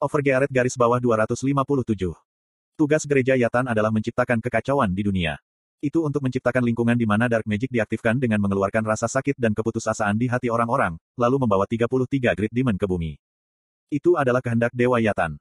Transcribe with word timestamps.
Overgearet 0.00 0.48
garis 0.48 0.80
bawah 0.80 0.96
257. 0.96 1.52
Tugas 2.72 3.04
gereja 3.04 3.36
Yatan 3.36 3.68
adalah 3.68 3.92
menciptakan 3.92 4.40
kekacauan 4.40 4.96
di 4.96 5.04
dunia. 5.04 5.36
Itu 5.76 6.08
untuk 6.08 6.24
menciptakan 6.24 6.64
lingkungan 6.64 6.96
di 6.96 7.04
mana 7.04 7.28
Dark 7.28 7.44
Magic 7.44 7.68
diaktifkan 7.68 8.16
dengan 8.16 8.40
mengeluarkan 8.40 8.80
rasa 8.80 9.12
sakit 9.12 9.36
dan 9.36 9.52
keputusasaan 9.52 10.16
di 10.16 10.24
hati 10.24 10.48
orang-orang, 10.48 10.96
lalu 11.20 11.44
membawa 11.44 11.68
33 11.68 12.32
Great 12.32 12.48
Demon 12.48 12.80
ke 12.80 12.88
bumi. 12.88 13.20
Itu 13.92 14.16
adalah 14.16 14.40
kehendak 14.40 14.72
Dewa 14.72 15.04
Yatan. 15.04 15.36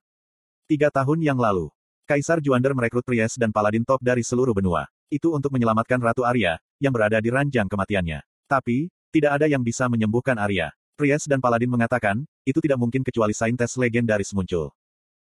Tiga 0.68 0.92
tahun 0.92 1.24
yang 1.24 1.40
lalu, 1.40 1.72
Kaisar 2.04 2.44
Juander 2.44 2.76
merekrut 2.76 3.08
Priest 3.08 3.40
dan 3.40 3.56
Paladin 3.56 3.88
top 3.88 4.04
dari 4.04 4.28
seluruh 4.28 4.52
benua. 4.52 4.92
Itu 5.08 5.32
untuk 5.32 5.56
menyelamatkan 5.56 6.04
Ratu 6.04 6.28
Arya, 6.28 6.60
yang 6.84 6.92
berada 6.92 7.24
di 7.24 7.32
ranjang 7.32 7.72
kematiannya. 7.72 8.28
Tapi, 8.52 8.92
tidak 9.08 9.40
ada 9.40 9.48
yang 9.48 9.64
bisa 9.64 9.88
menyembuhkan 9.88 10.36
Arya. 10.36 10.76
Priest 11.00 11.32
dan 11.32 11.40
Paladin 11.40 11.72
mengatakan, 11.72 12.28
itu 12.44 12.60
tidak 12.60 12.76
mungkin 12.76 13.08
kecuali 13.08 13.32
saintes 13.32 13.80
legendaris 13.80 14.36
muncul. 14.36 14.76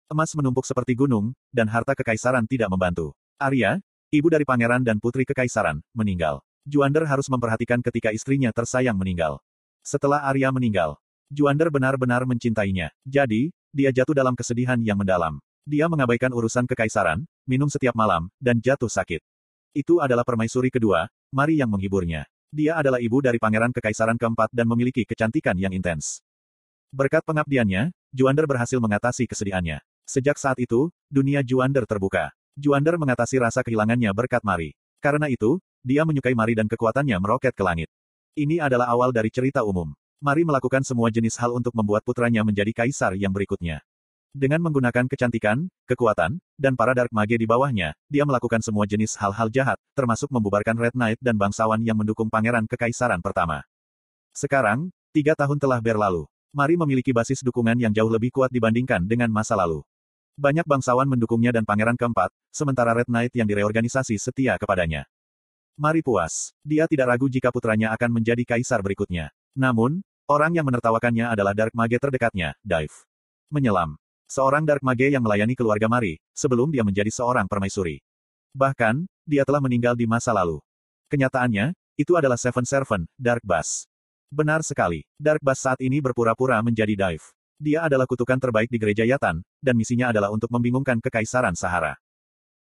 Emas 0.06 0.30
menumpuk 0.38 0.62
seperti 0.62 0.94
gunung, 0.94 1.34
dan 1.50 1.66
harta 1.66 1.98
kekaisaran 1.98 2.46
tidak 2.46 2.70
membantu. 2.70 3.10
Arya, 3.34 3.82
ibu 4.14 4.30
dari 4.30 4.46
pangeran 4.46 4.86
dan 4.86 5.02
putri 5.02 5.26
kekaisaran, 5.26 5.82
meninggal. 5.90 6.38
Juander 6.62 7.02
harus 7.02 7.26
memperhatikan 7.26 7.82
ketika 7.82 8.14
istrinya 8.14 8.54
tersayang 8.54 8.94
meninggal. 8.94 9.42
Setelah 9.82 10.22
Arya 10.30 10.54
meninggal, 10.54 11.02
Juander 11.34 11.74
benar-benar 11.74 12.22
mencintainya. 12.22 12.94
Jadi, 13.02 13.50
dia 13.74 13.90
jatuh 13.90 14.14
dalam 14.14 14.38
kesedihan 14.38 14.78
yang 14.78 15.02
mendalam. 15.02 15.42
Dia 15.66 15.90
mengabaikan 15.90 16.30
urusan 16.30 16.70
kekaisaran, 16.70 17.26
minum 17.42 17.66
setiap 17.66 17.98
malam, 17.98 18.30
dan 18.38 18.62
jatuh 18.62 18.86
sakit. 18.86 19.18
Itu 19.74 19.98
adalah 19.98 20.22
permaisuri 20.22 20.70
kedua, 20.70 21.10
Mari 21.34 21.58
yang 21.58 21.74
menghiburnya. 21.74 22.22
Dia 22.54 22.78
adalah 22.78 23.02
ibu 23.02 23.18
dari 23.20 23.36
pangeran 23.36 23.74
kekaisaran 23.74 24.16
keempat 24.16 24.54
dan 24.54 24.66
memiliki 24.70 25.02
kecantikan 25.02 25.58
yang 25.58 25.74
intens. 25.74 26.22
Berkat 26.94 27.26
pengabdiannya, 27.26 27.90
Juander 28.14 28.46
berhasil 28.46 28.78
mengatasi 28.78 29.26
kesedihannya. 29.26 29.82
Sejak 30.06 30.38
saat 30.38 30.56
itu, 30.62 30.88
dunia 31.10 31.42
Juander 31.42 31.84
terbuka. 31.84 32.30
Juander 32.56 32.96
mengatasi 32.96 33.42
rasa 33.42 33.60
kehilangannya 33.60 34.08
berkat 34.14 34.40
Mari. 34.46 34.72
Karena 35.02 35.26
itu, 35.28 35.58
dia 35.84 36.06
menyukai 36.06 36.32
Mari 36.32 36.56
dan 36.56 36.70
kekuatannya 36.70 37.18
meroket 37.20 37.52
ke 37.52 37.60
langit. 37.60 37.90
Ini 38.38 38.62
adalah 38.62 38.88
awal 38.88 39.10
dari 39.10 39.28
cerita 39.28 39.66
umum. 39.66 39.92
Mari 40.22 40.48
melakukan 40.48 40.80
semua 40.80 41.12
jenis 41.12 41.36
hal 41.36 41.52
untuk 41.52 41.76
membuat 41.76 42.00
putranya 42.06 42.40
menjadi 42.40 42.72
kaisar 42.72 43.12
yang 43.18 43.34
berikutnya. 43.34 43.84
Dengan 44.36 44.60
menggunakan 44.68 45.08
kecantikan, 45.08 45.64
kekuatan, 45.88 46.36
dan 46.60 46.76
para 46.76 46.92
Dark 46.92 47.08
Mage 47.08 47.40
di 47.40 47.48
bawahnya, 47.48 47.96
dia 48.04 48.20
melakukan 48.28 48.60
semua 48.60 48.84
jenis 48.84 49.16
hal-hal 49.16 49.48
jahat, 49.48 49.80
termasuk 49.96 50.28
membubarkan 50.28 50.76
Red 50.76 50.92
Knight 50.92 51.16
dan 51.24 51.40
bangsawan 51.40 51.80
yang 51.80 51.96
mendukung 51.96 52.28
pangeran 52.28 52.68
kekaisaran 52.68 53.24
pertama. 53.24 53.64
Sekarang, 54.36 54.92
tiga 55.16 55.32
tahun 55.32 55.56
telah 55.56 55.80
berlalu. 55.80 56.28
Mari 56.52 56.76
memiliki 56.76 57.16
basis 57.16 57.40
dukungan 57.40 57.80
yang 57.80 57.96
jauh 57.96 58.12
lebih 58.12 58.28
kuat 58.28 58.52
dibandingkan 58.52 59.08
dengan 59.08 59.32
masa 59.32 59.56
lalu. 59.56 59.80
Banyak 60.36 60.68
bangsawan 60.68 61.08
mendukungnya 61.08 61.56
dan 61.56 61.64
pangeran 61.64 61.96
keempat, 61.96 62.28
sementara 62.52 62.92
Red 62.92 63.08
Knight 63.08 63.32
yang 63.32 63.48
direorganisasi 63.48 64.20
setia 64.20 64.60
kepadanya. 64.60 65.08
Mari 65.80 66.04
puas. 66.04 66.52
Dia 66.60 66.84
tidak 66.84 67.08
ragu 67.08 67.32
jika 67.32 67.48
putranya 67.48 67.88
akan 67.96 68.20
menjadi 68.20 68.44
kaisar 68.44 68.84
berikutnya. 68.84 69.32
Namun, 69.56 70.04
orang 70.28 70.52
yang 70.52 70.68
menertawakannya 70.68 71.24
adalah 71.32 71.56
Dark 71.56 71.72
Mage 71.72 71.96
terdekatnya, 71.96 72.52
Dive. 72.60 73.08
Menyelam. 73.48 73.96
Seorang 74.26 74.66
Dark 74.66 74.82
Mage 74.82 75.06
yang 75.06 75.22
melayani 75.22 75.54
keluarga 75.54 75.86
Mari, 75.86 76.18
sebelum 76.34 76.74
dia 76.74 76.82
menjadi 76.82 77.14
seorang 77.14 77.46
permaisuri. 77.46 78.02
Bahkan, 78.50 79.06
dia 79.22 79.46
telah 79.46 79.62
meninggal 79.62 79.94
di 79.94 80.02
masa 80.02 80.34
lalu. 80.34 80.58
Kenyataannya, 81.06 81.78
itu 81.94 82.18
adalah 82.18 82.34
Seven 82.34 82.66
Servant, 82.66 83.06
Dark 83.14 83.46
Bass. 83.46 83.86
Benar 84.26 84.66
sekali, 84.66 85.06
Dark 85.14 85.38
Bass 85.46 85.62
saat 85.62 85.78
ini 85.78 86.02
berpura-pura 86.02 86.58
menjadi 86.58 86.98
Dive. 86.98 87.22
Dia 87.62 87.86
adalah 87.86 88.10
kutukan 88.10 88.42
terbaik 88.42 88.66
di 88.66 88.82
gereja 88.82 89.06
Yatan, 89.06 89.46
dan 89.62 89.74
misinya 89.78 90.10
adalah 90.10 90.34
untuk 90.34 90.50
membingungkan 90.50 90.98
kekaisaran 90.98 91.54
Sahara. 91.54 91.94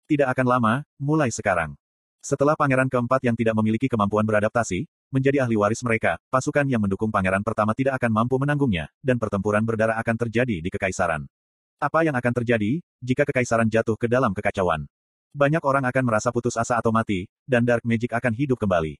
Tidak 0.05 0.29
akan 0.29 0.45
lama, 0.45 0.73
mulai 1.01 1.33
sekarang. 1.33 1.73
Setelah 2.21 2.53
pangeran 2.53 2.93
keempat 2.93 3.25
yang 3.25 3.33
tidak 3.33 3.57
memiliki 3.57 3.89
kemampuan 3.89 4.21
beradaptasi, 4.21 4.85
menjadi 5.09 5.41
ahli 5.41 5.57
waris 5.57 5.81
mereka, 5.81 6.21
pasukan 6.29 6.69
yang 6.69 6.85
mendukung 6.85 7.09
pangeran 7.09 7.41
pertama 7.41 7.73
tidak 7.73 7.97
akan 7.97 8.13
mampu 8.13 8.37
menanggungnya, 8.37 8.85
dan 9.01 9.17
pertempuran 9.17 9.65
berdarah 9.65 9.97
akan 9.97 10.13
terjadi 10.13 10.61
di 10.61 10.69
kekaisaran. 10.69 11.25
Apa 11.75 12.07
yang 12.07 12.15
akan 12.15 12.33
terjadi, 12.41 12.79
jika 13.03 13.27
kekaisaran 13.27 13.67
jatuh 13.67 13.99
ke 13.99 14.07
dalam 14.07 14.31
kekacauan? 14.31 14.87
Banyak 15.35 15.59
orang 15.67 15.83
akan 15.83 16.03
merasa 16.07 16.31
putus 16.31 16.55
asa 16.55 16.79
atau 16.79 16.95
mati, 16.95 17.27
dan 17.43 17.67
Dark 17.67 17.83
Magic 17.83 18.15
akan 18.15 18.31
hidup 18.31 18.55
kembali. 18.55 18.95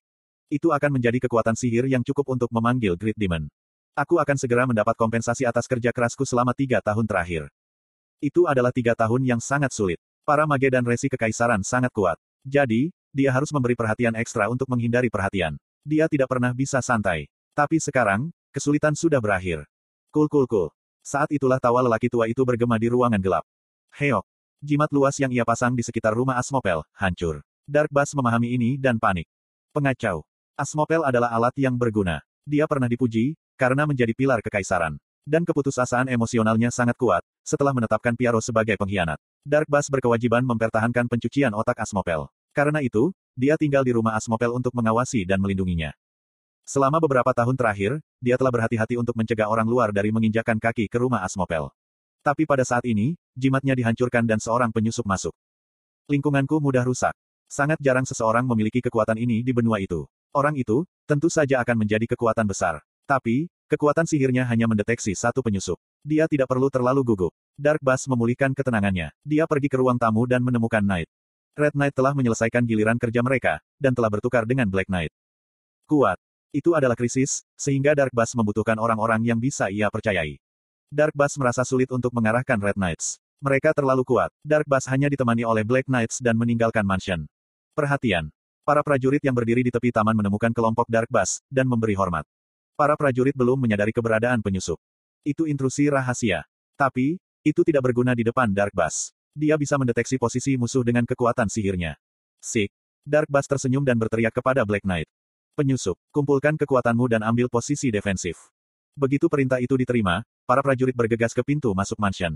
Itu 0.52 0.76
akan 0.76 1.00
menjadi 1.00 1.24
kekuatan 1.24 1.56
sihir 1.56 1.88
yang 1.88 2.04
cukup 2.04 2.36
untuk 2.36 2.52
memanggil 2.52 3.00
Great 3.00 3.16
Demon. 3.16 3.48
Aku 3.96 4.20
akan 4.20 4.36
segera 4.36 4.68
mendapat 4.68 4.92
kompensasi 5.00 5.48
atas 5.48 5.72
kerja 5.72 5.96
kerasku 5.96 6.28
selama 6.28 6.52
tiga 6.52 6.84
tahun 6.84 7.08
terakhir. 7.08 7.48
Itu 8.20 8.44
adalah 8.44 8.76
tiga 8.76 8.92
tahun 8.92 9.24
yang 9.24 9.40
sangat 9.40 9.72
sulit. 9.72 9.96
Para 10.28 10.44
mage 10.44 10.68
dan 10.68 10.84
resi 10.84 11.08
kekaisaran 11.08 11.64
sangat 11.64 11.96
kuat. 11.96 12.20
Jadi, 12.44 12.92
dia 13.16 13.32
harus 13.32 13.56
memberi 13.56 13.80
perhatian 13.80 14.20
ekstra 14.20 14.52
untuk 14.52 14.68
menghindari 14.68 15.08
perhatian. 15.08 15.56
Dia 15.88 16.12
tidak 16.12 16.28
pernah 16.28 16.52
bisa 16.52 16.84
santai. 16.84 17.32
Tapi 17.56 17.80
sekarang, 17.80 18.36
kesulitan 18.52 19.00
sudah 19.00 19.24
berakhir. 19.24 19.64
Kul 20.12 20.28
kul 20.28 20.44
kul. 20.44 20.68
Saat 21.06 21.30
itulah 21.30 21.62
tawa 21.62 21.86
lelaki 21.86 22.10
tua 22.10 22.26
itu 22.26 22.42
bergema 22.42 22.82
di 22.82 22.90
ruangan 22.90 23.22
gelap. 23.22 23.46
Heok. 23.94 24.26
Jimat 24.66 24.90
luas 24.90 25.14
yang 25.22 25.30
ia 25.30 25.46
pasang 25.46 25.78
di 25.78 25.86
sekitar 25.86 26.18
rumah 26.18 26.42
Asmopel, 26.42 26.82
hancur. 26.98 27.46
Dark 27.70 27.94
Bass 27.94 28.18
memahami 28.18 28.58
ini 28.58 28.74
dan 28.82 28.98
panik. 28.98 29.30
Pengacau. 29.70 30.26
Asmopel 30.58 31.06
adalah 31.06 31.30
alat 31.30 31.54
yang 31.62 31.78
berguna. 31.78 32.26
Dia 32.42 32.66
pernah 32.66 32.90
dipuji, 32.90 33.38
karena 33.54 33.86
menjadi 33.86 34.18
pilar 34.18 34.42
kekaisaran. 34.42 34.98
Dan 35.22 35.46
keputusasaan 35.46 36.10
emosionalnya 36.10 36.74
sangat 36.74 36.98
kuat, 36.98 37.22
setelah 37.46 37.78
menetapkan 37.78 38.18
Piaro 38.18 38.42
sebagai 38.42 38.74
pengkhianat. 38.74 39.22
Dark 39.46 39.70
Bass 39.70 39.94
berkewajiban 39.94 40.42
mempertahankan 40.42 41.06
pencucian 41.06 41.54
otak 41.54 41.86
Asmopel. 41.86 42.26
Karena 42.50 42.82
itu, 42.82 43.14
dia 43.38 43.62
tinggal 43.62 43.86
di 43.86 43.94
rumah 43.94 44.18
Asmopel 44.18 44.50
untuk 44.50 44.74
mengawasi 44.74 45.22
dan 45.22 45.38
melindunginya. 45.38 45.94
Selama 46.66 46.98
beberapa 46.98 47.30
tahun 47.30 47.54
terakhir, 47.54 48.02
dia 48.18 48.42
telah 48.42 48.50
berhati-hati 48.50 48.98
untuk 48.98 49.14
mencegah 49.14 49.46
orang 49.46 49.70
luar 49.70 49.94
dari 49.94 50.10
menginjakan 50.10 50.58
kaki 50.58 50.90
ke 50.90 50.98
rumah 50.98 51.22
Asmopel. 51.22 51.70
Tapi 52.26 52.50
pada 52.50 52.66
saat 52.66 52.82
ini, 52.90 53.14
jimatnya 53.38 53.78
dihancurkan 53.78 54.26
dan 54.26 54.42
seorang 54.42 54.74
penyusup 54.74 55.06
masuk. 55.06 55.30
Lingkunganku 56.10 56.58
mudah 56.58 56.82
rusak. 56.82 57.14
Sangat 57.46 57.78
jarang 57.78 58.10
seseorang 58.10 58.42
memiliki 58.50 58.82
kekuatan 58.82 59.22
ini 59.22 59.46
di 59.46 59.54
benua 59.54 59.78
itu. 59.78 60.10
Orang 60.34 60.58
itu, 60.58 60.90
tentu 61.06 61.30
saja 61.30 61.62
akan 61.62 61.86
menjadi 61.86 62.10
kekuatan 62.18 62.50
besar. 62.50 62.82
Tapi, 63.06 63.46
kekuatan 63.70 64.10
sihirnya 64.10 64.50
hanya 64.50 64.66
mendeteksi 64.66 65.14
satu 65.14 65.46
penyusup. 65.46 65.78
Dia 66.02 66.26
tidak 66.26 66.50
perlu 66.50 66.74
terlalu 66.74 67.06
gugup. 67.06 67.34
Dark 67.54 67.78
Bass 67.86 68.10
memulihkan 68.10 68.58
ketenangannya. 68.58 69.14
Dia 69.22 69.46
pergi 69.46 69.70
ke 69.70 69.78
ruang 69.78 70.02
tamu 70.02 70.26
dan 70.26 70.42
menemukan 70.42 70.82
Knight. 70.82 71.06
Red 71.54 71.78
Knight 71.78 71.94
telah 71.94 72.18
menyelesaikan 72.18 72.66
giliran 72.66 72.98
kerja 72.98 73.22
mereka, 73.22 73.62
dan 73.78 73.94
telah 73.94 74.10
bertukar 74.10 74.50
dengan 74.50 74.66
Black 74.66 74.90
Knight. 74.90 75.14
Kuat. 75.86 76.18
Itu 76.54 76.74
adalah 76.78 76.98
krisis, 76.98 77.46
sehingga 77.56 77.94
Dark 77.94 78.14
Bass 78.14 78.34
membutuhkan 78.36 78.76
orang-orang 78.76 79.24
yang 79.24 79.40
bisa 79.40 79.72
ia 79.72 79.88
percayai. 79.90 80.38
Dark 80.92 81.18
Bass 81.18 81.36
merasa 81.42 81.66
sulit 81.66 81.90
untuk 81.90 82.14
mengarahkan 82.14 82.62
Red 82.62 82.78
Knights. 82.78 83.18
Mereka 83.44 83.76
terlalu 83.76 84.08
kuat. 84.08 84.32
Dark 84.46 84.66
Bass 84.70 84.88
hanya 84.88 85.12
ditemani 85.12 85.44
oleh 85.44 85.68
Black 85.68 85.90
Knights 85.90 86.24
dan 86.24 86.40
meninggalkan 86.40 86.86
mansion. 86.88 87.28
Perhatian. 87.76 88.32
Para 88.66 88.82
prajurit 88.82 89.22
yang 89.22 89.38
berdiri 89.38 89.62
di 89.62 89.70
tepi 89.70 89.94
taman 89.94 90.18
menemukan 90.18 90.50
kelompok 90.50 90.90
Dark 90.90 91.12
Bass, 91.12 91.44
dan 91.52 91.70
memberi 91.70 91.94
hormat. 91.94 92.26
Para 92.74 92.98
prajurit 92.98 93.38
belum 93.38 93.62
menyadari 93.62 93.94
keberadaan 93.94 94.42
penyusup. 94.42 94.82
Itu 95.22 95.46
intrusi 95.46 95.88
rahasia. 95.88 96.44
Tapi, 96.74 97.22
itu 97.46 97.62
tidak 97.62 97.86
berguna 97.92 98.18
di 98.18 98.26
depan 98.26 98.50
Dark 98.52 98.74
Bass. 98.74 99.14
Dia 99.36 99.60
bisa 99.60 99.76
mendeteksi 99.76 100.16
posisi 100.18 100.56
musuh 100.56 100.82
dengan 100.82 101.04
kekuatan 101.04 101.46
sihirnya. 101.52 102.00
Sik. 102.42 102.74
Dark 103.06 103.30
Bass 103.30 103.46
tersenyum 103.46 103.86
dan 103.86 104.02
berteriak 104.02 104.34
kepada 104.34 104.66
Black 104.66 104.82
Knight. 104.82 105.06
Penyusup, 105.56 105.96
kumpulkan 106.12 106.60
kekuatanmu 106.60 107.08
dan 107.08 107.24
ambil 107.24 107.48
posisi 107.48 107.88
defensif. 107.88 108.52
Begitu 108.92 109.32
perintah 109.32 109.56
itu 109.64 109.80
diterima, 109.80 110.20
para 110.44 110.60
prajurit 110.60 110.92
bergegas 110.92 111.32
ke 111.32 111.48
pintu 111.48 111.72
masuk 111.72 111.96
mansion. 111.96 112.36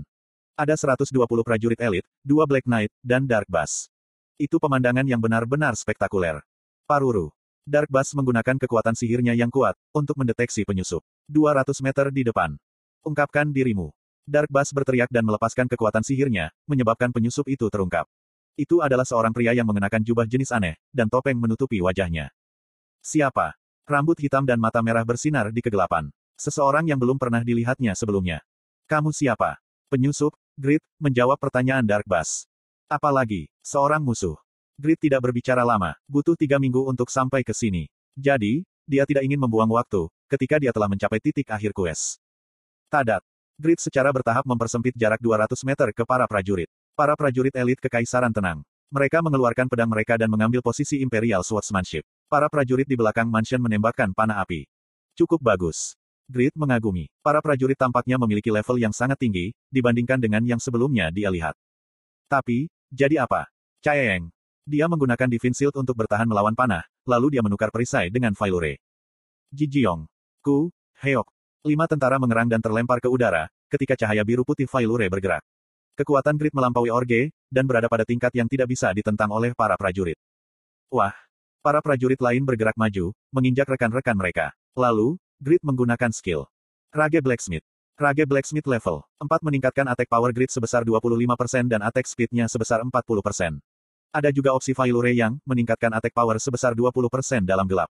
Ada 0.56 0.72
120 0.96 1.28
prajurit 1.44 1.76
elit, 1.84 2.08
dua 2.24 2.48
Black 2.48 2.64
Knight, 2.64 2.88
dan 3.04 3.28
Dark 3.28 3.44
Bass. 3.44 3.92
Itu 4.40 4.56
pemandangan 4.56 5.04
yang 5.04 5.20
benar-benar 5.20 5.76
spektakuler. 5.76 6.40
Paruru. 6.88 7.28
Dark 7.68 7.92
Bass 7.92 8.16
menggunakan 8.16 8.56
kekuatan 8.56 8.96
sihirnya 8.96 9.36
yang 9.36 9.52
kuat, 9.52 9.76
untuk 9.92 10.16
mendeteksi 10.16 10.64
penyusup. 10.64 11.04
200 11.28 11.76
meter 11.84 12.08
di 12.08 12.24
depan. 12.24 12.56
Ungkapkan 13.04 13.52
dirimu. 13.52 13.92
Dark 14.24 14.48
Bass 14.48 14.72
berteriak 14.72 15.12
dan 15.12 15.28
melepaskan 15.28 15.68
kekuatan 15.68 16.00
sihirnya, 16.00 16.56
menyebabkan 16.64 17.12
penyusup 17.12 17.44
itu 17.52 17.68
terungkap. 17.68 18.08
Itu 18.56 18.80
adalah 18.80 19.04
seorang 19.04 19.36
pria 19.36 19.52
yang 19.52 19.68
mengenakan 19.68 20.00
jubah 20.00 20.24
jenis 20.24 20.56
aneh, 20.56 20.80
dan 20.88 21.12
topeng 21.12 21.36
menutupi 21.36 21.84
wajahnya. 21.84 22.32
Siapa? 23.00 23.56
Rambut 23.88 24.20
hitam 24.20 24.44
dan 24.44 24.60
mata 24.60 24.84
merah 24.84 25.02
bersinar 25.02 25.48
di 25.48 25.64
kegelapan. 25.64 26.12
Seseorang 26.36 26.84
yang 26.84 27.00
belum 27.00 27.16
pernah 27.16 27.40
dilihatnya 27.40 27.96
sebelumnya. 27.96 28.44
Kamu 28.84 29.08
siapa? 29.08 29.56
Penyusup, 29.88 30.36
Grit, 30.54 30.84
menjawab 31.00 31.40
pertanyaan 31.40 31.84
Dark 31.84 32.04
Bass. 32.04 32.44
Apalagi, 32.92 33.48
seorang 33.64 34.04
musuh. 34.04 34.36
Grit 34.76 35.00
tidak 35.00 35.24
berbicara 35.24 35.64
lama, 35.64 35.96
butuh 36.04 36.36
tiga 36.36 36.60
minggu 36.60 36.84
untuk 36.84 37.08
sampai 37.08 37.40
ke 37.40 37.56
sini. 37.56 37.88
Jadi, 38.16 38.68
dia 38.84 39.08
tidak 39.08 39.24
ingin 39.24 39.40
membuang 39.40 39.72
waktu, 39.72 40.08
ketika 40.28 40.60
dia 40.60 40.72
telah 40.72 40.88
mencapai 40.88 41.20
titik 41.20 41.48
akhir 41.48 41.72
quest. 41.72 42.20
Tadat. 42.92 43.24
Grid 43.60 43.80
secara 43.80 44.12
bertahap 44.12 44.44
mempersempit 44.44 44.96
jarak 44.96 45.20
200 45.20 45.52
meter 45.64 45.88
ke 45.92 46.04
para 46.04 46.28
prajurit. 46.28 46.68
Para 46.92 47.16
prajurit 47.16 47.52
elit 47.56 47.80
kekaisaran 47.80 48.32
tenang. 48.32 48.60
Mereka 48.92 49.24
mengeluarkan 49.24 49.68
pedang 49.68 49.88
mereka 49.88 50.20
dan 50.20 50.28
mengambil 50.28 50.60
posisi 50.60 51.00
Imperial 51.00 51.44
Swordsmanship. 51.44 52.04
Para 52.30 52.46
prajurit 52.46 52.86
di 52.86 52.94
belakang 52.94 53.26
mansion 53.26 53.58
menembakkan 53.58 54.14
panah 54.14 54.38
api. 54.38 54.62
Cukup 55.18 55.42
bagus. 55.42 55.98
Grid 56.30 56.54
mengagumi. 56.54 57.10
Para 57.26 57.42
prajurit 57.42 57.74
tampaknya 57.74 58.22
memiliki 58.22 58.54
level 58.54 58.78
yang 58.78 58.94
sangat 58.94 59.18
tinggi, 59.18 59.50
dibandingkan 59.66 60.22
dengan 60.22 60.46
yang 60.46 60.62
sebelumnya 60.62 61.10
dia 61.10 61.26
lihat. 61.26 61.58
Tapi, 62.30 62.70
jadi 62.86 63.26
apa? 63.26 63.50
Caeng. 63.82 64.30
Dia 64.62 64.86
menggunakan 64.86 65.26
Divine 65.26 65.58
Shield 65.58 65.74
untuk 65.74 65.98
bertahan 65.98 66.30
melawan 66.30 66.54
panah, 66.54 66.86
lalu 67.02 67.34
dia 67.34 67.42
menukar 67.42 67.74
perisai 67.74 68.14
dengan 68.14 68.30
Failure. 68.38 68.78
Jijiong. 69.50 70.06
Ku, 70.38 70.70
Heok, 71.02 71.26
Lima 71.66 71.90
tentara 71.90 72.16
mengerang 72.16 72.46
dan 72.46 72.62
terlempar 72.62 73.04
ke 73.04 73.10
udara, 73.10 73.50
ketika 73.68 73.92
cahaya 73.92 74.22
biru 74.22 74.46
putih 74.46 74.70
Failure 74.70 75.10
bergerak. 75.10 75.42
Kekuatan 75.92 76.38
Grid 76.38 76.54
melampaui 76.54 76.94
Orge, 76.94 77.34
dan 77.50 77.66
berada 77.66 77.90
pada 77.90 78.06
tingkat 78.06 78.30
yang 78.38 78.46
tidak 78.46 78.70
bisa 78.70 78.94
ditentang 78.94 79.28
oleh 79.34 79.50
para 79.52 79.74
prajurit. 79.74 80.16
Wah! 80.88 81.12
Para 81.60 81.84
prajurit 81.84 82.16
lain 82.16 82.40
bergerak 82.40 82.72
maju, 82.72 83.12
menginjak 83.28 83.68
rekan-rekan 83.68 84.16
mereka. 84.16 84.56
Lalu, 84.72 85.20
Grid 85.40 85.64
menggunakan 85.64 86.12
skill. 86.12 86.48
Rage 86.92 87.20
Blacksmith. 87.24 87.64
Rage 88.00 88.28
Blacksmith 88.28 88.68
level 88.68 89.04
4 89.20 89.28
meningkatkan 89.40 89.88
attack 89.88 90.08
power 90.08 90.36
grid 90.36 90.52
sebesar 90.52 90.84
25% 90.84 91.68
dan 91.68 91.80
attack 91.80 92.04
speed-nya 92.04 92.44
sebesar 92.44 92.84
40%. 92.84 93.60
Ada 94.12 94.32
juga 94.36 94.52
opsi 94.52 94.72
Failure 94.76 95.12
yang 95.12 95.40
meningkatkan 95.48 95.92
attack 95.96 96.12
power 96.12 96.40
sebesar 96.40 96.76
20% 96.76 97.44
dalam 97.44 97.64
gelap. 97.64 97.88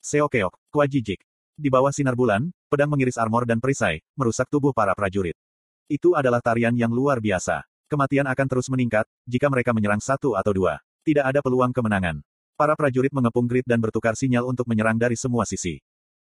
Seokeok, 0.00 0.56
Kwajijik. 0.72 1.20
Di 1.52 1.68
bawah 1.68 1.92
sinar 1.92 2.16
bulan, 2.16 2.48
pedang 2.72 2.88
mengiris 2.88 3.20
armor 3.20 3.44
dan 3.44 3.60
perisai, 3.60 4.00
merusak 4.16 4.48
tubuh 4.48 4.72
para 4.72 4.96
prajurit. 4.96 5.36
Itu 5.84 6.16
adalah 6.16 6.40
tarian 6.40 6.72
yang 6.72 6.92
luar 6.92 7.20
biasa. 7.20 7.64
Kematian 7.92 8.24
akan 8.24 8.46
terus 8.48 8.72
meningkat, 8.72 9.04
jika 9.28 9.52
mereka 9.52 9.76
menyerang 9.76 10.00
satu 10.00 10.32
atau 10.32 10.52
dua. 10.52 10.80
Tidak 11.04 11.24
ada 11.24 11.44
peluang 11.44 11.76
kemenangan. 11.76 12.24
Para 12.60 12.76
prajurit 12.76 13.08
mengepung 13.08 13.48
Grid 13.48 13.64
dan 13.64 13.80
bertukar 13.80 14.12
sinyal 14.12 14.44
untuk 14.44 14.68
menyerang 14.68 15.00
dari 15.00 15.16
semua 15.16 15.48
sisi. 15.48 15.80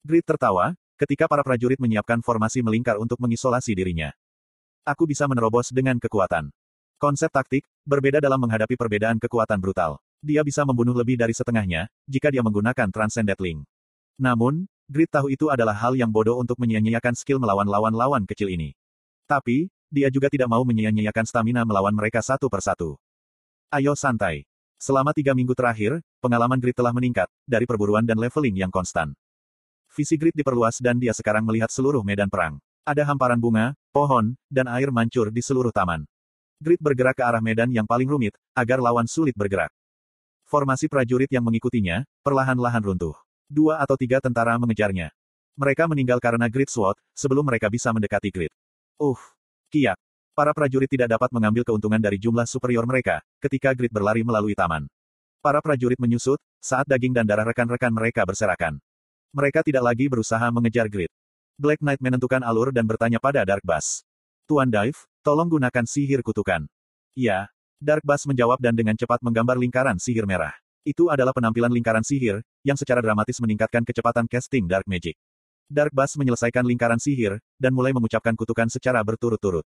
Grid 0.07 0.23
tertawa, 0.23 0.79
ketika 0.95 1.27
para 1.27 1.43
prajurit 1.43 1.83
menyiapkan 1.83 2.23
formasi 2.23 2.63
melingkar 2.63 3.03
untuk 3.03 3.19
mengisolasi 3.19 3.75
dirinya. 3.75 4.15
Aku 4.87 5.11
bisa 5.11 5.27
menerobos 5.27 5.75
dengan 5.75 5.99
kekuatan. 5.99 6.55
Konsep 7.03 7.35
taktik, 7.35 7.67
berbeda 7.83 8.23
dalam 8.23 8.39
menghadapi 8.47 8.79
perbedaan 8.79 9.19
kekuatan 9.19 9.59
brutal. 9.59 9.99
Dia 10.23 10.47
bisa 10.47 10.63
membunuh 10.63 10.95
lebih 10.95 11.19
dari 11.19 11.35
setengahnya, 11.35 11.91
jika 12.07 12.31
dia 12.31 12.47
menggunakan 12.47 12.95
Transcendent 12.95 13.43
Link. 13.43 13.67
Namun, 14.15 14.71
Grid 14.87 15.11
tahu 15.11 15.35
itu 15.35 15.51
adalah 15.51 15.75
hal 15.75 15.99
yang 15.99 16.15
bodoh 16.15 16.39
untuk 16.39 16.63
menyia-nyiakan 16.63 17.19
skill 17.19 17.43
melawan 17.43 17.67
lawan-lawan 17.67 18.23
kecil 18.23 18.55
ini. 18.55 18.79
Tapi, 19.27 19.67
dia 19.91 20.07
juga 20.15 20.31
tidak 20.31 20.47
mau 20.47 20.63
menyia-nyiakan 20.63 21.27
stamina 21.27 21.67
melawan 21.67 21.91
mereka 21.91 22.23
satu 22.23 22.47
persatu. 22.47 22.95
Ayo 23.75 23.99
santai. 23.99 24.50
Selama 24.81 25.13
tiga 25.13 25.37
minggu 25.37 25.53
terakhir, 25.53 26.01
pengalaman 26.25 26.57
Grid 26.57 26.73
telah 26.73 26.89
meningkat, 26.89 27.29
dari 27.45 27.69
perburuan 27.69 28.01
dan 28.01 28.17
leveling 28.17 28.57
yang 28.57 28.73
konstan. 28.73 29.13
Visi 29.93 30.17
Grid 30.17 30.33
diperluas 30.33 30.81
dan 30.81 30.97
dia 30.97 31.13
sekarang 31.13 31.45
melihat 31.45 31.69
seluruh 31.69 32.01
medan 32.01 32.33
perang. 32.33 32.57
Ada 32.89 33.05
hamparan 33.05 33.37
bunga, 33.37 33.77
pohon, 33.93 34.33
dan 34.49 34.65
air 34.73 34.89
mancur 34.89 35.29
di 35.29 35.45
seluruh 35.45 35.69
taman. 35.69 36.09
Grid 36.57 36.81
bergerak 36.81 37.21
ke 37.21 37.25
arah 37.29 37.45
medan 37.45 37.69
yang 37.69 37.85
paling 37.85 38.09
rumit, 38.09 38.33
agar 38.57 38.81
lawan 38.81 39.05
sulit 39.05 39.37
bergerak. 39.37 39.69
Formasi 40.49 40.89
prajurit 40.89 41.29
yang 41.29 41.45
mengikutinya, 41.45 42.09
perlahan-lahan 42.25 42.81
runtuh. 42.81 43.13
Dua 43.53 43.85
atau 43.85 44.01
tiga 44.01 44.17
tentara 44.25 44.57
mengejarnya. 44.57 45.13
Mereka 45.61 45.85
meninggal 45.93 46.25
karena 46.25 46.49
Grid 46.49 46.73
Sword, 46.73 46.97
sebelum 47.13 47.45
mereka 47.45 47.69
bisa 47.69 47.93
mendekati 47.93 48.33
Grid. 48.33 48.53
Uff. 48.97 49.37
Kiak. 49.69 50.01
Para 50.35 50.55
prajurit 50.55 50.89
tidak 50.89 51.11
dapat 51.11 51.31
mengambil 51.35 51.67
keuntungan 51.67 51.99
dari 51.99 52.17
jumlah 52.17 52.47
superior 52.47 52.87
mereka, 52.87 53.21
ketika 53.43 53.75
Grid 53.75 53.91
berlari 53.91 54.23
melalui 54.23 54.55
taman. 54.55 54.87
Para 55.43 55.59
prajurit 55.65 55.97
menyusut, 55.97 56.39
saat 56.61 56.85
daging 56.85 57.17
dan 57.17 57.25
darah 57.25 57.49
rekan-rekan 57.49 57.91
mereka 57.91 58.23
berserakan. 58.29 58.79
Mereka 59.33 59.65
tidak 59.65 59.85
lagi 59.87 60.07
berusaha 60.07 60.43
mengejar 60.53 60.87
Grid. 60.91 61.11
Black 61.61 61.81
Knight 61.85 62.01
menentukan 62.01 62.41
alur 62.41 62.73
dan 62.73 62.89
bertanya 62.89 63.21
pada 63.21 63.45
Dark 63.45 63.61
Bass. 63.65 64.05
Tuan 64.49 64.73
Dive, 64.73 64.97
tolong 65.21 65.47
gunakan 65.49 65.85
sihir 65.85 66.25
kutukan. 66.25 66.65
Ya. 67.13 67.53
Dark 67.81 68.05
Bass 68.05 68.29
menjawab 68.29 68.61
dan 68.61 68.77
dengan 68.77 68.97
cepat 68.97 69.21
menggambar 69.25 69.57
lingkaran 69.57 69.97
sihir 69.97 70.29
merah. 70.29 70.53
Itu 70.85 71.13
adalah 71.13 71.37
penampilan 71.37 71.73
lingkaran 71.73 72.05
sihir, 72.05 72.41
yang 72.65 72.77
secara 72.77 73.05
dramatis 73.05 73.37
meningkatkan 73.41 73.85
kecepatan 73.85 74.25
casting 74.25 74.65
Dark 74.65 74.89
Magic. 74.89 75.17
Dark 75.69 75.93
Bass 75.93 76.17
menyelesaikan 76.17 76.65
lingkaran 76.65 76.99
sihir, 76.99 77.41
dan 77.61 77.73
mulai 77.77 77.93
mengucapkan 77.93 78.33
kutukan 78.33 78.69
secara 78.73 79.05
berturut-turut. 79.05 79.65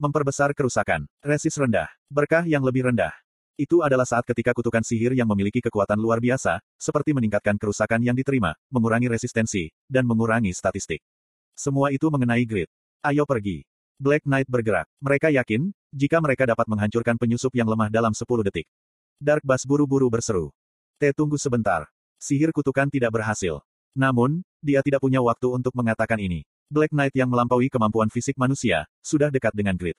Memperbesar 0.00 0.56
kerusakan. 0.56 1.04
Resis 1.20 1.52
rendah. 1.60 1.84
Berkah 2.08 2.48
yang 2.48 2.64
lebih 2.64 2.88
rendah. 2.88 3.12
Itu 3.60 3.84
adalah 3.84 4.08
saat 4.08 4.24
ketika 4.24 4.56
kutukan 4.56 4.80
sihir 4.80 5.12
yang 5.12 5.28
memiliki 5.28 5.60
kekuatan 5.60 6.00
luar 6.00 6.24
biasa, 6.24 6.56
seperti 6.80 7.12
meningkatkan 7.12 7.60
kerusakan 7.60 8.00
yang 8.00 8.16
diterima, 8.16 8.56
mengurangi 8.72 9.12
resistensi, 9.12 9.68
dan 9.84 10.08
mengurangi 10.08 10.56
statistik. 10.56 11.04
Semua 11.52 11.92
itu 11.92 12.08
mengenai 12.08 12.48
grid. 12.48 12.72
Ayo 13.04 13.28
pergi. 13.28 13.60
Black 14.00 14.24
Knight 14.24 14.48
bergerak. 14.48 14.88
Mereka 15.04 15.36
yakin, 15.36 15.68
jika 15.92 16.16
mereka 16.24 16.48
dapat 16.48 16.64
menghancurkan 16.64 17.20
penyusup 17.20 17.52
yang 17.52 17.68
lemah 17.68 17.92
dalam 17.92 18.16
10 18.16 18.24
detik. 18.48 18.64
Dark 19.20 19.44
Bass 19.44 19.68
buru-buru 19.68 20.08
berseru. 20.08 20.48
T 20.96 21.12
tunggu 21.12 21.36
sebentar. 21.36 21.84
Sihir 22.16 22.56
kutukan 22.56 22.88
tidak 22.88 23.12
berhasil. 23.12 23.60
Namun, 23.92 24.40
dia 24.64 24.80
tidak 24.80 25.04
punya 25.04 25.20
waktu 25.20 25.60
untuk 25.60 25.76
mengatakan 25.76 26.16
ini. 26.24 26.48
Black 26.70 26.94
Knight 26.94 27.10
yang 27.18 27.26
melampaui 27.26 27.66
kemampuan 27.66 28.06
fisik 28.06 28.38
manusia, 28.38 28.86
sudah 29.02 29.26
dekat 29.26 29.50
dengan 29.50 29.74
Grid. 29.74 29.98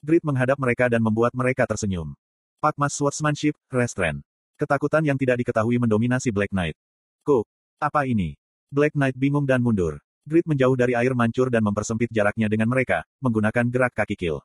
Grid 0.00 0.24
menghadap 0.24 0.56
mereka 0.56 0.88
dan 0.88 1.04
membuat 1.04 1.36
mereka 1.36 1.68
tersenyum. 1.68 2.16
Pakmas 2.56 2.96
Swordsmanship, 2.96 3.52
Restraint. 3.68 4.24
Ketakutan 4.56 5.04
yang 5.04 5.20
tidak 5.20 5.44
diketahui 5.44 5.76
mendominasi 5.76 6.32
Black 6.32 6.56
Knight. 6.56 6.72
Kuk, 7.20 7.44
apa 7.76 8.08
ini? 8.08 8.32
Black 8.72 8.96
Knight 8.96 9.12
bingung 9.12 9.44
dan 9.44 9.60
mundur. 9.60 10.00
Grid 10.24 10.48
menjauh 10.48 10.72
dari 10.72 10.96
air 10.96 11.12
mancur 11.12 11.52
dan 11.52 11.60
mempersempit 11.60 12.08
jaraknya 12.08 12.48
dengan 12.48 12.72
mereka, 12.72 13.04
menggunakan 13.20 13.68
gerak 13.68 13.92
kaki 13.92 14.16
kill. 14.16 14.40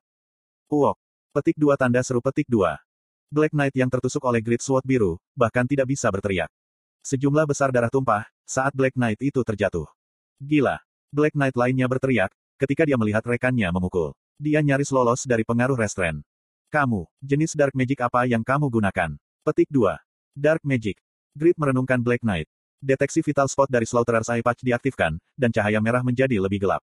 Uok. 0.67 0.99
Petik 1.31 1.55
dua 1.55 1.79
tanda 1.79 2.03
seru 2.03 2.19
petik 2.19 2.51
dua. 2.51 2.83
Black 3.31 3.55
Knight 3.55 3.75
yang 3.79 3.87
tertusuk 3.87 4.27
oleh 4.27 4.43
Great 4.43 4.59
Sword 4.59 4.83
biru, 4.83 5.23
bahkan 5.31 5.63
tidak 5.63 5.87
bisa 5.87 6.11
berteriak. 6.11 6.51
Sejumlah 6.99 7.47
besar 7.47 7.71
darah 7.71 7.91
tumpah, 7.91 8.27
saat 8.43 8.75
Black 8.75 8.95
Knight 8.99 9.23
itu 9.23 9.39
terjatuh. 9.39 9.87
Gila. 10.35 10.83
Black 11.15 11.31
Knight 11.31 11.55
lainnya 11.55 11.87
berteriak, 11.87 12.27
ketika 12.59 12.83
dia 12.83 12.99
melihat 12.99 13.23
rekannya 13.23 13.71
memukul. 13.71 14.11
Dia 14.35 14.59
nyaris 14.59 14.91
lolos 14.91 15.23
dari 15.23 15.47
pengaruh 15.47 15.79
restrain. 15.79 16.19
Kamu, 16.67 17.07
jenis 17.23 17.55
Dark 17.55 17.71
Magic 17.71 18.03
apa 18.03 18.27
yang 18.27 18.43
kamu 18.43 18.67
gunakan? 18.67 19.15
Petik 19.47 19.71
2. 19.71 19.95
Dark 20.35 20.59
Magic. 20.67 20.99
Grid 21.31 21.55
merenungkan 21.55 22.03
Black 22.03 22.19
Knight. 22.19 22.51
Deteksi 22.83 23.23
vital 23.23 23.47
spot 23.47 23.71
dari 23.71 23.87
Slaughterer's 23.87 24.27
Eye 24.27 24.43
Patch 24.43 24.59
diaktifkan, 24.59 25.15
dan 25.39 25.55
cahaya 25.55 25.79
merah 25.79 26.03
menjadi 26.03 26.35
lebih 26.35 26.67
gelap. 26.67 26.83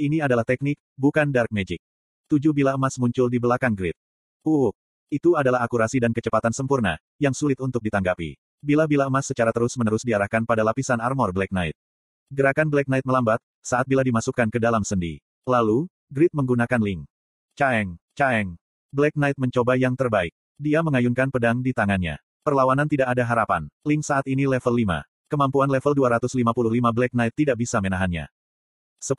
Ini 0.00 0.24
adalah 0.24 0.48
teknik, 0.48 0.80
bukan 0.96 1.28
Dark 1.28 1.52
Magic. 1.52 1.84
Tujuh 2.32 2.56
bila 2.56 2.80
emas 2.80 2.96
muncul 2.96 3.28
di 3.28 3.36
belakang 3.36 3.76
Grid. 3.76 3.92
Uh, 4.40 4.72
itu 5.12 5.36
adalah 5.36 5.60
akurasi 5.60 6.00
dan 6.00 6.16
kecepatan 6.16 6.56
sempurna, 6.56 6.96
yang 7.20 7.36
sulit 7.36 7.60
untuk 7.60 7.84
ditanggapi. 7.84 8.40
Bila-bila 8.64 9.04
emas 9.12 9.28
secara 9.28 9.52
terus-menerus 9.52 10.00
diarahkan 10.00 10.48
pada 10.48 10.64
lapisan 10.64 10.96
armor 10.96 11.36
Black 11.36 11.52
Knight. 11.52 11.76
Gerakan 12.32 12.70
Black 12.70 12.88
Knight 12.88 13.04
melambat, 13.04 13.42
saat 13.60 13.84
bila 13.84 14.00
dimasukkan 14.04 14.48
ke 14.48 14.58
dalam 14.60 14.84
sendi. 14.84 15.20
Lalu, 15.48 15.88
Grid 16.10 16.34
menggunakan 16.34 16.80
link. 16.82 17.06
Caeng, 17.54 17.94
caeng. 18.18 18.58
Black 18.90 19.14
Knight 19.14 19.38
mencoba 19.38 19.78
yang 19.78 19.94
terbaik. 19.94 20.34
Dia 20.58 20.82
mengayunkan 20.82 21.30
pedang 21.30 21.62
di 21.62 21.70
tangannya. 21.70 22.18
Perlawanan 22.42 22.90
tidak 22.90 23.14
ada 23.14 23.22
harapan. 23.22 23.70
Link 23.86 24.02
saat 24.02 24.26
ini 24.26 24.48
level 24.50 24.74
5. 24.74 25.06
Kemampuan 25.30 25.70
level 25.70 25.94
255 25.94 26.90
Black 26.90 27.12
Knight 27.14 27.34
tidak 27.38 27.56
bisa 27.62 27.78
menahannya. 27.78 28.26
10, 28.98 29.14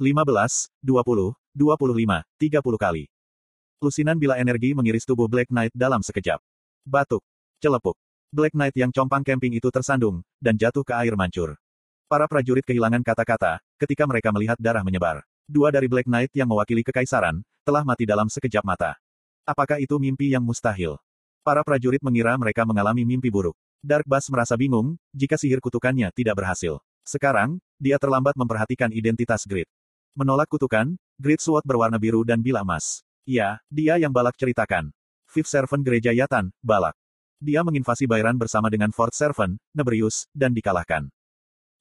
15, 0.00 0.72
20, 0.80 1.36
25, 1.52 2.24
30 2.40 2.80
kali. 2.80 3.04
Lusinan 3.82 4.16
bila 4.16 4.40
energi 4.40 4.72
mengiris 4.72 5.04
tubuh 5.04 5.28
Black 5.28 5.52
Knight 5.52 5.74
dalam 5.76 6.00
sekejap. 6.00 6.40
Batuk. 6.88 7.20
Celepuk. 7.60 7.98
Black 8.32 8.56
Knight 8.56 8.72
yang 8.72 8.88
compang 8.88 9.20
camping 9.20 9.52
itu 9.52 9.68
tersandung, 9.68 10.24
dan 10.40 10.56
jatuh 10.56 10.80
ke 10.80 10.96
air 10.96 11.12
mancur. 11.12 11.60
Para 12.12 12.28
prajurit 12.28 12.60
kehilangan 12.68 13.00
kata-kata, 13.00 13.56
ketika 13.80 14.04
mereka 14.04 14.28
melihat 14.36 14.60
darah 14.60 14.84
menyebar. 14.84 15.24
Dua 15.48 15.72
dari 15.72 15.88
Black 15.88 16.04
Knight 16.04 16.28
yang 16.36 16.44
mewakili 16.44 16.84
kekaisaran, 16.84 17.40
telah 17.64 17.80
mati 17.88 18.04
dalam 18.04 18.28
sekejap 18.28 18.60
mata. 18.68 19.00
Apakah 19.48 19.80
itu 19.80 19.96
mimpi 19.96 20.28
yang 20.28 20.44
mustahil? 20.44 21.00
Para 21.40 21.64
prajurit 21.64 22.04
mengira 22.04 22.36
mereka 22.36 22.68
mengalami 22.68 23.08
mimpi 23.08 23.32
buruk. 23.32 23.56
Dark 23.80 24.04
Bass 24.04 24.28
merasa 24.28 24.60
bingung, 24.60 25.00
jika 25.16 25.40
sihir 25.40 25.64
kutukannya 25.64 26.12
tidak 26.12 26.36
berhasil. 26.36 26.84
Sekarang, 27.00 27.56
dia 27.80 27.96
terlambat 27.96 28.36
memperhatikan 28.36 28.92
identitas 28.92 29.48
Grid. 29.48 29.72
Menolak 30.12 30.52
kutukan, 30.52 30.92
Grid 31.16 31.40
Sword 31.40 31.64
berwarna 31.64 31.96
biru 31.96 32.28
dan 32.28 32.44
bila 32.44 32.60
emas. 32.60 33.00
Ya, 33.24 33.56
dia 33.72 33.96
yang 33.96 34.12
Balak 34.12 34.36
ceritakan. 34.36 34.92
Fifth 35.32 35.48
Servant 35.48 35.80
Gereja 35.80 36.12
Yatan, 36.12 36.52
Balak. 36.60 36.92
Dia 37.40 37.64
menginvasi 37.64 38.04
Bayran 38.04 38.36
bersama 38.36 38.68
dengan 38.68 38.92
Fourth 38.92 39.16
Servant, 39.16 39.56
Nebrius, 39.72 40.28
dan 40.36 40.52
dikalahkan. 40.52 41.08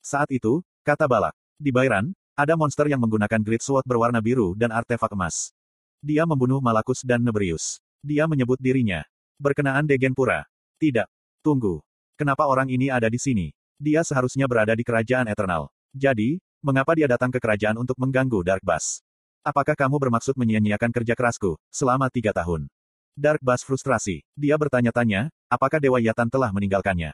Saat 0.01 0.33
itu, 0.33 0.65
kata 0.81 1.05
Balak, 1.05 1.37
di 1.61 1.69
Bayran, 1.69 2.11
Ada 2.31 2.57
monster 2.57 2.89
yang 2.89 2.97
menggunakan 2.97 3.37
Great 3.43 3.61
Sword 3.61 3.85
berwarna 3.85 4.17
biru 4.17 4.57
dan 4.57 4.73
artefak 4.73 5.13
emas. 5.13 5.53
Dia 6.01 6.25
membunuh 6.25 6.57
Malakus 6.57 7.05
dan 7.05 7.21
Nebrius. 7.21 7.77
Dia 8.01 8.25
menyebut 8.25 8.57
dirinya. 8.57 9.05
Berkenaan 9.37 9.85
Degen 9.85 10.17
Pura. 10.17 10.47
Tidak. 10.81 11.05
Tunggu. 11.45 11.85
Kenapa 12.17 12.49
orang 12.49 12.71
ini 12.73 12.89
ada 12.89 13.13
di 13.13 13.21
sini? 13.21 13.53
Dia 13.77 14.01
seharusnya 14.01 14.49
berada 14.49 14.73
di 14.73 14.81
kerajaan 14.81 15.29
Eternal. 15.29 15.69
Jadi, 15.93 16.41
mengapa 16.65 16.97
dia 16.97 17.05
datang 17.05 17.29
ke 17.29 17.37
kerajaan 17.37 17.77
untuk 17.77 17.99
mengganggu 18.01 18.41
Dark 18.41 18.65
Bass? 18.65 19.05
Apakah 19.45 19.77
kamu 19.77 20.01
bermaksud 20.01 20.33
menyia-nyiakan 20.33 20.89
kerja 20.89 21.13
kerasku, 21.13 21.61
selama 21.69 22.09
tiga 22.09 22.33
tahun? 22.33 22.65
Dark 23.13 23.43
Bass 23.45 23.61
frustrasi. 23.61 24.25
Dia 24.33 24.57
bertanya-tanya, 24.57 25.29
apakah 25.45 25.77
Dewa 25.77 26.01
Yatan 26.01 26.25
telah 26.33 26.49
meninggalkannya? 26.49 27.13